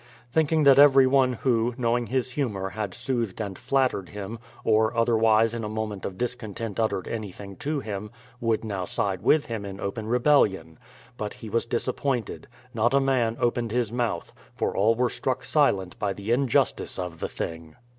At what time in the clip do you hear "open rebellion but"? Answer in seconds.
9.79-11.35